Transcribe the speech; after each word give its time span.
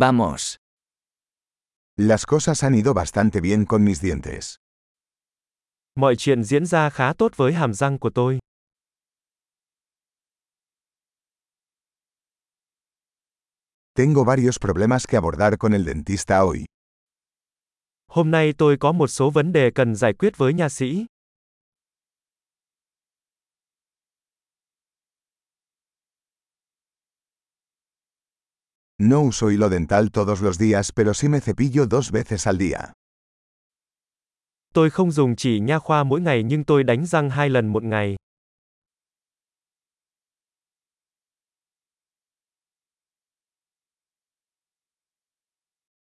Vamos. 0.00 0.56
Las 1.98 2.24
cosas 2.24 2.62
han 2.62 2.74
ido 2.74 2.94
bastante 2.94 3.40
bien 3.42 3.66
con 3.66 3.84
mis 3.84 4.00
dientes. 4.00 4.56
Mọi 5.94 6.16
chuyện 6.16 6.42
diễn 6.44 6.66
ra 6.66 6.90
khá 6.90 7.12
tốt 7.12 7.36
với 7.36 7.52
hàm 7.52 7.74
răng 7.74 7.98
của 7.98 8.10
tôi. 8.14 8.38
Tengo 13.94 14.24
varios 14.24 14.58
problemas 14.58 15.06
que 15.06 15.18
abordar 15.18 15.58
con 15.58 15.72
el 15.72 15.84
dentista 15.84 16.38
hoy. 16.38 16.64
Hôm 18.08 18.30
nay 18.30 18.52
tôi 18.58 18.76
có 18.80 18.92
một 18.92 19.08
số 19.08 19.30
vấn 19.30 19.52
đề 19.52 19.70
cần 19.70 19.94
giải 19.94 20.12
quyết 20.12 20.36
với 20.38 20.54
nha 20.54 20.68
sĩ. 20.68 21.06
No 29.02 29.22
uso 29.22 29.50
hilo 29.50 29.70
dental 29.70 30.10
todos 30.10 30.42
los 30.42 30.58
días, 30.58 30.92
pero 30.92 31.14
sí 31.14 31.28
me 31.28 31.40
cepillo 31.40 31.86
dos 31.86 32.10
veces 32.10 32.46
al 32.46 32.58
día. 32.58 32.92
Tôi 34.74 34.90
không 34.90 35.10
dùng 35.10 35.36
chỉ 35.36 35.60
nha 35.60 35.78
khoa 35.78 36.04
mỗi 36.04 36.20
ngày 36.20 36.42
nhưng 36.42 36.64
tôi 36.64 36.84
đánh 36.84 37.06
răng 37.06 37.30
hai 37.30 37.50
lần 37.50 37.66
một 37.66 37.82
ngày. 37.82 38.16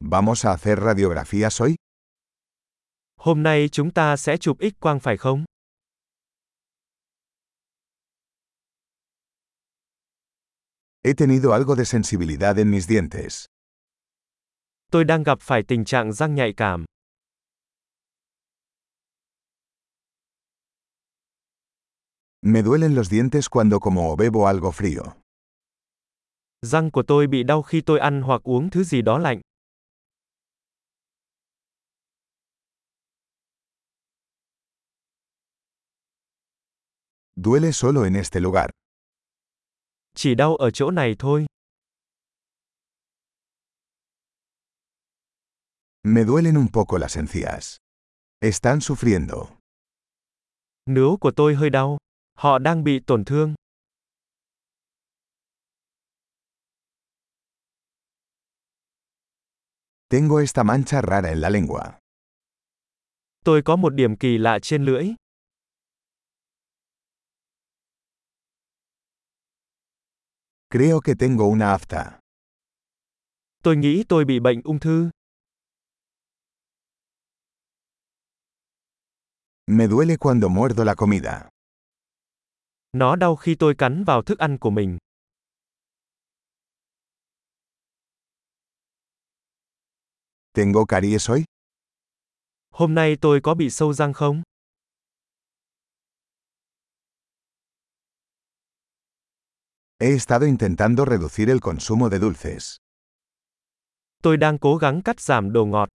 ¿Vamos 0.00 0.46
a 0.46 0.50
hacer 0.52 0.78
radiografías 0.78 1.60
hoy? 1.60 1.74
Hôm 3.16 3.42
nay 3.42 3.68
chúng 3.72 3.90
ta 3.90 4.16
sẽ 4.16 4.36
chụp 4.36 4.56
X 4.60 4.80
quang 4.80 5.00
phải 5.00 5.16
không? 5.16 5.44
He 11.02 11.14
tenido 11.14 11.54
algo 11.54 11.76
de 11.76 11.84
sensibilidad 11.86 12.58
en 12.58 12.70
mis 12.70 12.86
dientes. 12.86 13.46
Tôi 14.90 15.04
đang 15.04 15.22
gặp 15.22 15.38
phải 15.40 15.62
tình 15.68 15.84
trạng 15.84 16.12
răng 16.12 16.34
nhạy 16.34 16.52
cảm. 16.56 16.84
Me 22.42 22.62
duelen 22.62 22.94
los 22.94 23.08
dientes 23.08 23.48
cuando 23.48 23.78
como 23.80 24.10
o 24.12 24.16
bebo 24.16 24.46
algo 24.46 24.70
frío. 24.70 25.02
Răng 26.66 26.90
của 26.90 27.02
tôi 27.06 27.26
bị 27.26 27.42
đau 27.42 27.62
khi 27.62 27.80
tôi 27.80 27.98
ăn 27.98 28.22
hoặc 28.22 28.42
uống 28.44 28.70
thứ 28.70 28.84
gì 28.84 29.02
đó 29.02 29.18
lạnh. 29.18 29.40
Duele 37.36 37.72
solo 37.72 38.02
en 38.04 38.16
este 38.16 38.40
lugar. 38.40 38.70
Chỉ 40.14 40.34
đau 40.34 40.56
ở 40.56 40.70
chỗ 40.70 40.90
này 40.90 41.14
thôi. 41.18 41.46
Me 46.02 46.24
duelen 46.24 46.54
un 46.56 46.68
poco 46.72 46.98
las 46.98 47.16
encías. 47.16 47.76
Están 48.40 48.78
sufriendo. 48.80 49.46
Nướu 50.86 51.16
của 51.20 51.30
tôi 51.36 51.54
hơi 51.54 51.70
đau. 51.70 51.98
Họ 52.38 52.58
đang 52.58 52.84
bị 52.84 53.00
tổn 53.06 53.24
thương. 53.24 53.54
Tengo 60.08 60.40
esta 60.40 60.62
mancha 60.62 61.00
rara 61.02 61.28
en 61.28 61.40
la 61.40 61.48
lengua. 61.48 61.84
Tôi 63.44 63.62
có 63.62 63.76
một 63.76 63.94
điểm 63.94 64.16
kỳ 64.16 64.38
lạ 64.38 64.58
trên 64.62 64.84
lưỡi. 64.84 65.14
Creo 70.72 71.00
que 71.00 71.14
tengo 71.16 71.44
una 71.46 71.74
afta. 71.74 72.20
Tôi 73.62 73.76
nghĩ 73.76 74.04
tôi 74.08 74.24
bị 74.24 74.40
bệnh 74.40 74.60
ung 74.64 74.78
thư. 74.80 75.10
Me 79.66 79.86
duele 79.88 80.16
cuando 80.16 80.48
muerdo 80.48 80.84
la 80.84 80.94
comida. 80.94 81.48
Nó 82.92 83.16
đau 83.16 83.36
khi 83.36 83.54
tôi 83.54 83.74
cắn 83.74 84.04
vào 84.04 84.22
thức 84.22 84.38
ăn 84.38 84.58
của 84.58 84.70
mình. 84.70 84.98
¿Tengo 90.52 90.84
caries 90.88 91.28
hoy? 91.28 91.44
Hôm 92.70 92.94
nay 92.94 93.16
tôi 93.20 93.40
có 93.42 93.54
bị 93.54 93.70
sâu 93.70 93.92
răng 93.92 94.12
không? 94.12 94.42
He 100.02 100.14
estado 100.14 100.46
intentando 100.46 101.04
reducir 101.04 101.50
el 101.50 101.60
consumo 101.60 102.08
de 102.08 102.18
dulces. 102.18 102.78
Tôi 104.22 104.36
đang 104.36 104.58
cố 104.58 104.76
gắng 104.76 105.02
cắt 105.02 105.20
giảm 105.20 105.52
đồ 105.52 105.64
ngọt. 105.66 105.88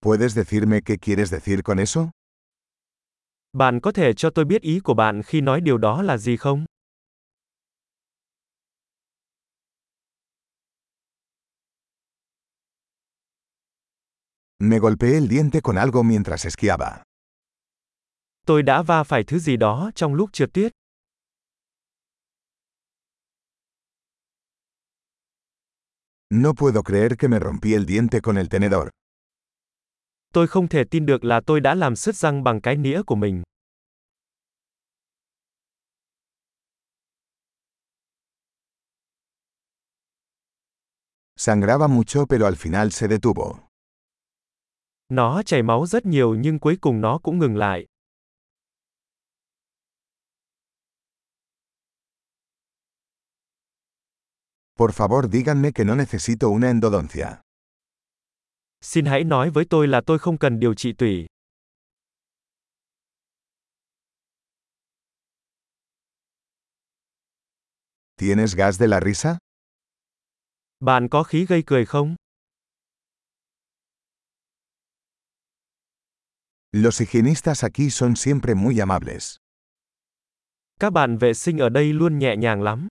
¿Puedes 0.00 0.34
decirme 0.34 0.80
qué 0.84 0.96
quieres 0.98 1.30
decir 1.30 1.62
con 1.62 1.78
eso? 1.78 2.10
Bạn 3.52 3.80
có 3.80 3.92
thể 3.92 4.12
cho 4.16 4.30
tôi 4.30 4.44
biết 4.44 4.62
ý 4.62 4.80
của 4.80 4.94
bạn 4.94 5.22
khi 5.22 5.40
nói 5.40 5.60
điều 5.60 5.78
đó 5.78 6.02
là 6.02 6.16
gì 6.16 6.36
không? 6.36 6.64
Me 14.60 14.78
golpeé 14.78 15.16
el 15.16 15.28
diente 15.28 15.60
con 15.60 15.76
algo 15.78 16.02
mientras 16.02 16.44
esquiaba. 16.44 17.07
Tôi 18.48 18.62
đã 18.62 18.82
va 18.82 19.04
phải 19.04 19.24
thứ 19.24 19.38
gì 19.38 19.56
đó 19.56 19.90
trong 19.94 20.14
lúc 20.14 20.30
trượt 20.32 20.52
tuyết. 20.52 20.72
No 26.30 26.52
puedo 26.52 26.82
creer 26.82 27.12
que 27.18 27.28
me 27.28 27.38
rompí 27.44 27.72
el 27.72 27.86
diente 27.86 28.20
con 28.20 28.36
el 28.36 28.48
tenedor. 28.48 28.88
Tôi 30.32 30.46
không 30.46 30.68
thể 30.68 30.84
tin 30.90 31.06
được 31.06 31.24
là 31.24 31.40
tôi 31.46 31.60
đã 31.60 31.74
làm 31.74 31.96
sứt 31.96 32.16
răng 32.16 32.44
bằng 32.44 32.60
cái 32.60 32.76
nĩa 32.76 33.02
của 33.02 33.14
mình. 33.14 33.42
Sangraba 41.36 41.86
mucho 41.86 42.26
pero 42.28 42.44
al 42.44 42.54
final 42.54 42.88
se 42.90 43.08
detuvo. 43.08 43.58
Nó 45.08 45.42
chảy 45.42 45.62
máu 45.62 45.86
rất 45.86 46.06
nhiều 46.06 46.34
nhưng 46.34 46.58
cuối 46.58 46.78
cùng 46.80 47.00
nó 47.00 47.18
cũng 47.22 47.38
ngừng 47.38 47.56
lại. 47.56 47.86
Por 54.78 54.92
favor 54.92 55.28
díganme 55.28 55.72
que 55.72 55.84
no 55.84 55.96
necesito 55.96 56.48
una 56.50 56.70
endodoncia. 56.70 57.40
Xin 58.80 59.04
hãy 59.06 59.24
nói 59.24 59.50
với 59.50 59.64
tôi 59.70 59.88
là 59.88 60.00
tôi 60.06 60.18
không 60.18 60.38
cần 60.38 60.60
điều 60.60 60.74
trị 60.74 60.92
tủy. 60.92 61.26
¿Tienes 68.16 68.56
gas 68.56 68.80
de 68.80 68.86
la 68.86 69.00
risa? 69.00 69.38
Bạn 70.80 71.08
có 71.10 71.22
khí 71.22 71.46
gây 71.48 71.62
cười 71.66 71.86
không? 71.86 72.16
Los 76.72 77.00
higienistas 77.00 77.64
aquí 77.64 77.90
son 77.90 78.16
siempre 78.16 78.54
muy 78.54 78.80
amables. 78.80 79.36
Các 80.80 80.90
bạn 80.92 81.18
vệ 81.18 81.34
sinh 81.34 81.58
ở 81.58 81.68
đây 81.68 81.92
luôn 81.92 82.18
nhẹ 82.18 82.36
nhàng 82.36 82.62
lắm. 82.62 82.88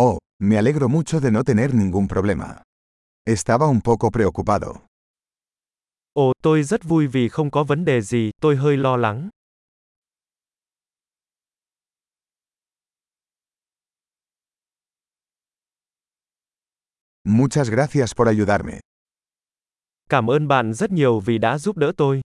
Oh, 0.00 0.18
me 0.40 0.56
alegro 0.56 0.88
mucho 0.88 1.18
de 1.18 1.32
no 1.32 1.42
tener 1.42 1.74
ningún 1.74 2.06
problema. 2.06 2.62
Estaba 3.26 3.66
un 3.66 3.80
poco 3.80 4.10
preocupado. 4.10 4.86
Ồ, 6.12 6.32
tôi 6.42 6.62
rất 6.62 6.84
vui 6.84 7.06
vì 7.06 7.28
không 7.28 7.50
có 7.50 7.64
vấn 7.64 7.84
đề 7.84 8.00
gì, 8.00 8.30
tôi 8.40 8.56
hơi 8.56 8.76
lo 8.76 8.96
lắng. 8.96 9.28
Muchas 17.24 17.70
gracias 17.70 18.14
por 18.16 18.28
ayudarme. 18.28 18.80
Cảm 20.08 20.30
ơn 20.30 20.48
bạn 20.48 20.74
rất 20.74 20.90
nhiều 20.92 21.20
vì 21.20 21.38
đã 21.38 21.58
giúp 21.58 21.76
đỡ 21.76 21.92
tôi. 21.96 22.20